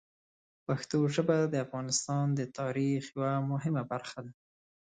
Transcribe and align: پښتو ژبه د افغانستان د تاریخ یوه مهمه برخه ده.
پښتو 0.65 0.97
ژبه 1.15 1.37
د 1.47 1.55
افغانستان 1.65 2.25
د 2.39 2.41
تاریخ 2.57 3.01
یوه 3.15 3.31
مهمه 3.51 3.83
برخه 3.91 4.19
ده. 4.25 4.31